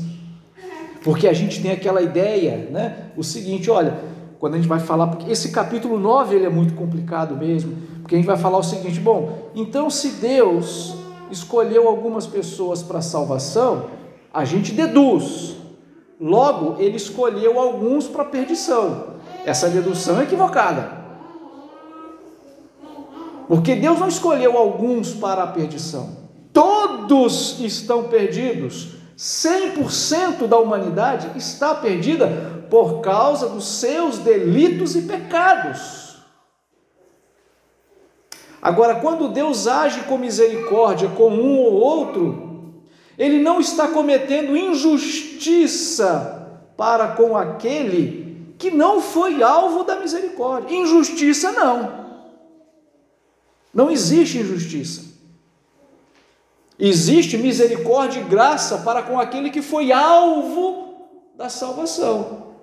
[1.04, 3.10] Porque a gente tem aquela ideia, né?
[3.18, 4.00] O seguinte, olha,
[4.40, 7.76] quando a gente vai falar, porque esse capítulo 9 ele é muito complicado mesmo.
[8.04, 10.94] Porque a gente vai falar o seguinte: bom, então se Deus
[11.32, 13.86] escolheu algumas pessoas para salvação,
[14.32, 15.56] a gente deduz.
[16.20, 19.16] Logo, ele escolheu alguns para perdição.
[19.46, 21.04] Essa dedução é equivocada.
[23.48, 26.18] Porque Deus não escolheu alguns para a perdição.
[26.54, 28.94] Todos estão perdidos.
[29.18, 36.03] 100% da humanidade está perdida por causa dos seus delitos e pecados.
[38.64, 42.72] Agora, quando Deus age com misericórdia com um ou outro,
[43.18, 50.74] Ele não está cometendo injustiça para com aquele que não foi alvo da misericórdia.
[50.74, 52.06] Injustiça não.
[53.74, 55.12] Não existe injustiça.
[56.80, 62.54] Existe misericórdia e graça para com aquele que foi alvo da salvação.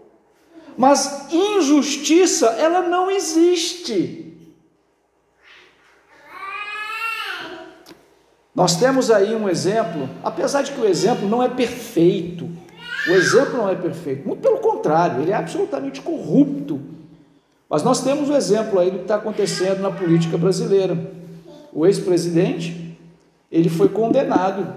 [0.79, 4.30] Mas injustiça, ela não existe.
[8.55, 12.49] Nós temos aí um exemplo, apesar de que o exemplo não é perfeito,
[13.09, 16.81] o exemplo não é perfeito, muito pelo contrário, ele é absolutamente corrupto.
[17.69, 20.99] Mas nós temos o um exemplo aí do que está acontecendo na política brasileira.
[21.73, 22.99] O ex-presidente,
[23.51, 24.75] ele foi condenado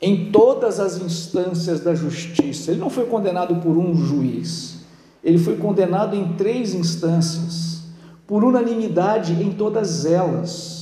[0.00, 2.70] em todas as instâncias da justiça.
[2.70, 4.84] Ele não foi condenado por um juiz,
[5.22, 7.82] ele foi condenado em três instâncias,
[8.26, 10.79] por unanimidade em todas elas.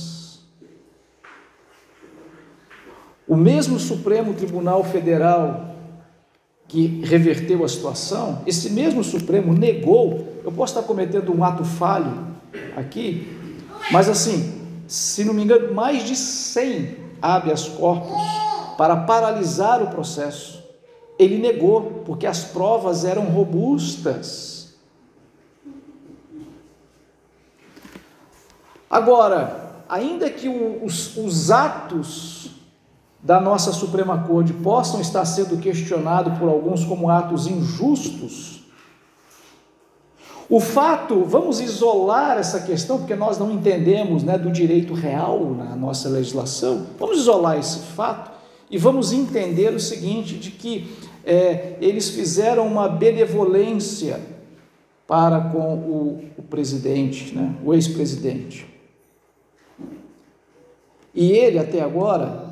[3.29, 5.75] O mesmo Supremo Tribunal Federal
[6.67, 12.27] que reverteu a situação, esse mesmo Supremo negou, eu posso estar cometendo um ato falho
[12.75, 13.27] aqui,
[13.91, 18.17] mas assim, se não me engano, mais de 100 habeas corpus
[18.75, 20.63] para paralisar o processo.
[21.19, 24.73] Ele negou, porque as provas eram robustas.
[28.89, 32.58] Agora, ainda que os, os atos
[33.21, 38.59] da nossa Suprema Corte possam estar sendo questionados por alguns como atos injustos,
[40.49, 45.75] o fato, vamos isolar essa questão, porque nós não entendemos né, do direito real na
[45.75, 48.31] nossa legislação, vamos isolar esse fato
[48.71, 50.91] e vamos entender o seguinte: de que
[51.23, 54.19] é, eles fizeram uma benevolência
[55.05, 58.65] para com o, o presidente, né, o ex-presidente.
[61.13, 62.48] E ele, até agora,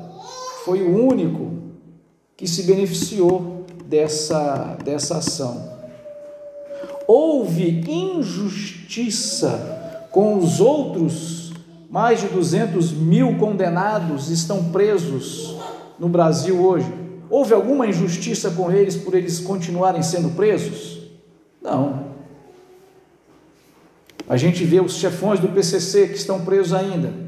[0.68, 1.50] foi o único
[2.36, 5.78] que se beneficiou dessa, dessa ação.
[7.06, 9.48] houve injustiça
[10.10, 11.54] com os outros,
[11.88, 15.56] mais de 200 mil condenados estão presos
[15.98, 16.92] no Brasil hoje.
[17.30, 20.98] Houve alguma injustiça com eles por eles continuarem sendo presos?
[21.62, 22.08] Não.
[24.28, 27.27] A gente vê os chefões do PCC que estão presos ainda.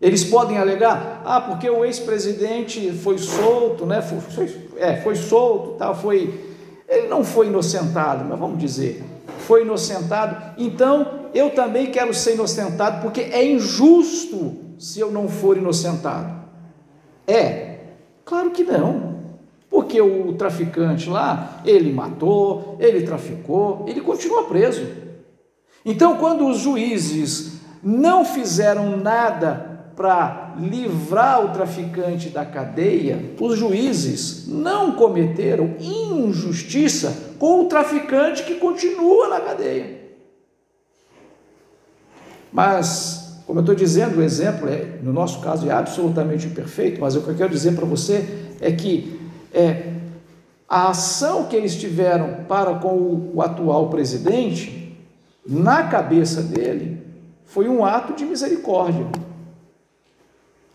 [0.00, 4.00] Eles podem alegar, ah, porque o ex-presidente foi solto, né?
[4.00, 6.48] Foi, foi, é, foi solto, tal, foi.
[6.88, 9.04] Ele não foi inocentado, mas vamos dizer,
[9.40, 10.54] foi inocentado.
[10.56, 16.32] Então eu também quero ser inocentado, porque é injusto se eu não for inocentado.
[17.26, 17.76] É,
[18.24, 19.10] claro que não.
[19.68, 24.84] Porque o traficante lá, ele matou, ele traficou, ele continua preso.
[25.84, 29.69] Então, quando os juízes não fizeram nada
[30.00, 38.54] para livrar o traficante da cadeia, os juízes não cometeram injustiça com o traficante que
[38.54, 40.00] continua na cadeia.
[42.50, 47.14] Mas, como eu estou dizendo, o exemplo, é, no nosso caso, é absolutamente imperfeito, mas
[47.14, 49.20] o que eu quero dizer para você é que
[49.52, 49.96] é,
[50.66, 54.98] a ação que eles tiveram para com o, o atual presidente,
[55.46, 57.02] na cabeça dele,
[57.44, 59.06] foi um ato de misericórdia.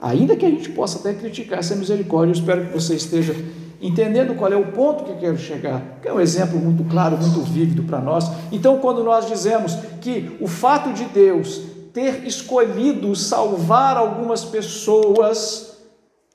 [0.06, 3.36] Ainda que a gente possa até criticar essa misericórdia, eu espero que você esteja
[3.82, 7.18] entendendo qual é o ponto que eu quero chegar, que é um exemplo muito claro,
[7.18, 8.30] muito vívido para nós.
[8.51, 11.60] Então, quando nós dizemos que o fato de Deus
[11.91, 15.80] ter escolhido salvar algumas pessoas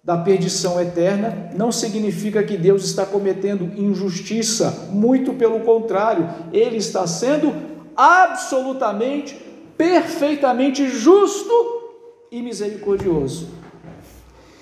[0.03, 7.07] da perdição eterna, não significa que Deus está cometendo injustiça, muito pelo contrário, ele está
[7.07, 7.55] sendo
[7.97, 9.37] absolutamente,
[9.77, 11.80] perfeitamente justo
[12.31, 13.49] e misericordioso.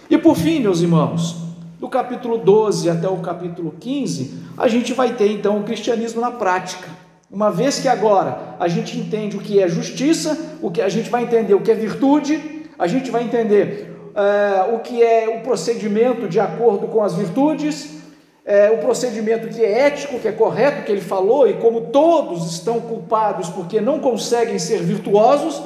[0.09, 1.37] E por fim, meus irmãos,
[1.79, 6.31] do capítulo 12 até o capítulo 15, a gente vai ter então o cristianismo na
[6.31, 6.89] prática.
[7.31, 11.11] Uma vez que agora a gente entende o que é justiça, o que a gente
[11.11, 15.43] vai entender o que é virtude, a gente vai entender uh, o que é o
[15.43, 20.85] procedimento de acordo com as virtudes, uh, o procedimento que é ético, que é correto,
[20.85, 25.62] que ele falou, e como todos estão culpados porque não conseguem ser virtuosos,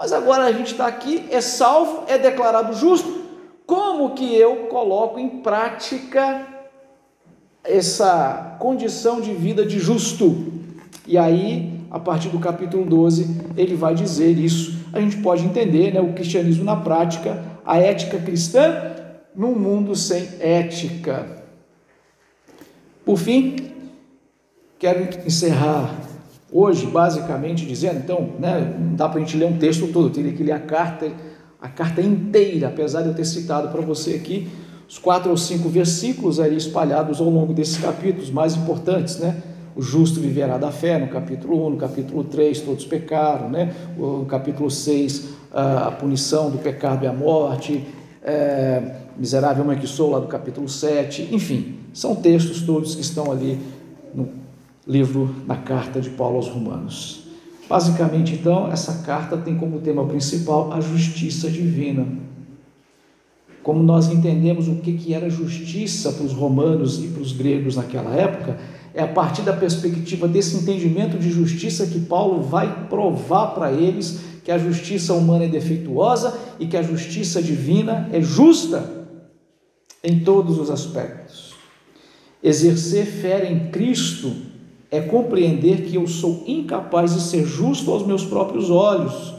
[0.00, 3.20] mas agora a gente está aqui, é salvo, é declarado justo.
[3.66, 6.46] Como que eu coloco em prática
[7.62, 10.54] essa condição de vida de justo?
[11.06, 14.86] E aí, a partir do capítulo 12, ele vai dizer isso.
[14.90, 18.94] A gente pode entender né, o cristianismo na prática a ética cristã
[19.36, 21.44] num mundo sem ética.
[23.04, 23.70] Por fim,
[24.78, 25.94] quero encerrar
[26.52, 30.12] hoje basicamente dizendo, então, né, não dá para a gente ler um texto todo, eu
[30.12, 31.10] teria que ler a carta,
[31.60, 34.48] a carta inteira, apesar de eu ter citado para você aqui
[34.90, 39.40] os quatro ou cinco versículos ali espalhados ao longo desses capítulos mais importantes, né?
[39.76, 43.72] O justo viverá da fé, no capítulo 1, no capítulo 3, todos pecaram, né?
[43.96, 47.86] O capítulo 6, a punição do pecado e a morte,
[48.20, 53.30] é, miserável mãe que sou, lá do capítulo 7, enfim, são textos todos que estão
[53.30, 53.60] ali
[54.12, 54.39] no
[54.86, 57.24] livro, na carta de Paulo aos Romanos.
[57.68, 62.06] Basicamente, então, essa carta tem como tema principal a justiça divina.
[63.62, 67.76] Como nós entendemos o que, que era justiça para os romanos e para os gregos
[67.76, 68.58] naquela época,
[68.92, 74.20] é a partir da perspectiva desse entendimento de justiça que Paulo vai provar para eles
[74.42, 79.06] que a justiça humana é defeituosa e que a justiça divina é justa
[80.02, 81.54] em todos os aspectos.
[82.42, 84.49] Exercer fé em Cristo
[84.90, 89.34] é compreender que eu sou incapaz de ser justo aos meus próprios olhos,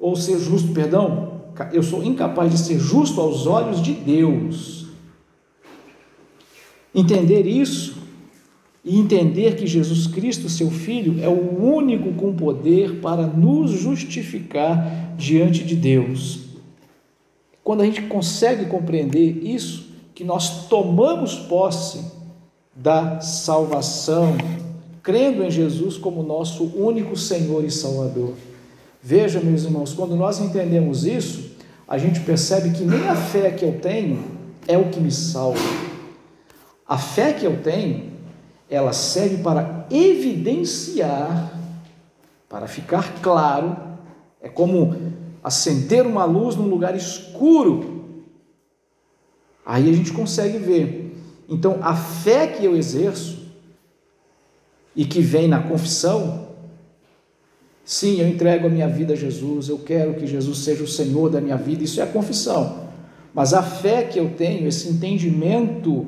[0.00, 1.42] ou ser justo, perdão,
[1.72, 4.86] eu sou incapaz de ser justo aos olhos de Deus.
[6.94, 7.96] Entender isso
[8.84, 15.14] e entender que Jesus Cristo, seu Filho, é o único com poder para nos justificar
[15.16, 16.40] diante de Deus.
[17.62, 22.04] Quando a gente consegue compreender isso, que nós tomamos posse
[22.76, 24.36] da salvação,
[25.04, 28.32] crendo em Jesus como nosso único Senhor e Salvador.
[29.02, 31.52] Veja, meus irmãos, quando nós entendemos isso,
[31.86, 34.24] a gente percebe que nem a fé que eu tenho
[34.66, 35.60] é o que me salva.
[36.88, 38.14] A fé que eu tenho
[38.68, 41.52] ela serve para evidenciar,
[42.48, 43.76] para ficar claro,
[44.40, 44.96] é como
[45.42, 48.16] acender uma luz num lugar escuro.
[49.66, 51.14] Aí a gente consegue ver.
[51.48, 53.43] Então, a fé que eu exerço
[54.94, 56.48] e que vem na confissão,
[57.84, 61.30] sim, eu entrego a minha vida a Jesus, eu quero que Jesus seja o Senhor
[61.30, 62.84] da minha vida, isso é a confissão.
[63.32, 66.06] Mas a fé que eu tenho, esse entendimento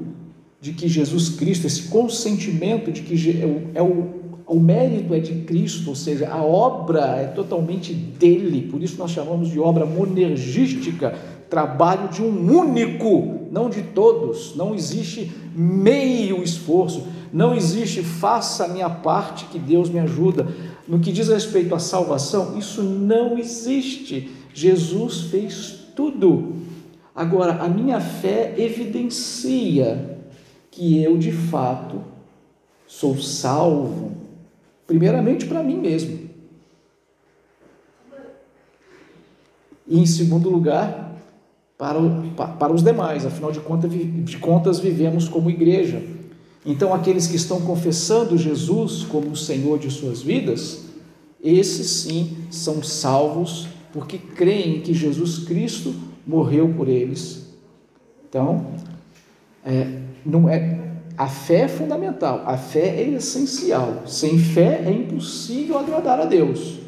[0.61, 3.31] de que Jesus Cristo, esse consentimento de que
[3.75, 8.69] é, é o o mérito é de Cristo, ou seja, a obra é totalmente dele,
[8.71, 11.15] por isso nós chamamos de obra monergística,
[11.51, 17.03] trabalho de um único, não de todos, não existe meio esforço,
[17.33, 20.47] não existe faça a minha parte que Deus me ajuda.
[20.87, 24.31] No que diz respeito à salvação, isso não existe.
[24.55, 26.55] Jesus fez tudo.
[27.15, 30.19] Agora, a minha fé evidencia
[30.71, 32.03] que eu de fato
[32.87, 34.13] sou salvo,
[34.87, 36.27] primeiramente para mim mesmo.
[39.89, 41.17] E em segundo lugar,
[41.79, 41.99] para,
[42.59, 46.03] para os demais, afinal de contas, de contas, vivemos como igreja.
[46.67, 50.87] Então, aqueles que estão confessando Jesus como o Senhor de suas vidas,
[51.43, 55.95] esses sim são salvos porque creem que Jesus Cristo
[56.27, 57.47] morreu por eles.
[58.29, 58.67] Então,
[59.65, 60.81] é, não é,
[61.17, 64.03] a fé é fundamental, a fé é essencial.
[64.05, 66.81] Sem fé é impossível agradar a Deus.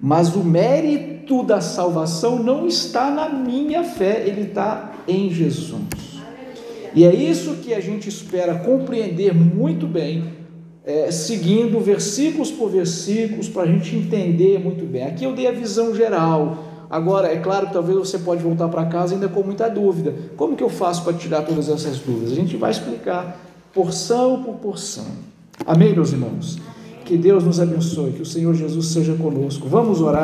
[0.00, 6.07] Mas o mérito da salvação não está na minha fé, ele está em Jesus.
[6.94, 10.24] E é isso que a gente espera compreender muito bem,
[10.84, 15.04] é, seguindo versículos por versículos, para a gente entender muito bem.
[15.04, 16.64] Aqui eu dei a visão geral.
[16.90, 20.14] Agora, é claro que talvez você pode voltar para casa ainda com muita dúvida.
[20.36, 22.32] Como que eu faço para tirar todas essas dúvidas?
[22.32, 23.38] A gente vai explicar
[23.74, 25.04] porção por porção.
[25.66, 26.58] Amém, meus irmãos?
[27.04, 29.68] Que Deus nos abençoe, que o Senhor Jesus seja conosco.
[29.68, 30.16] Vamos orar.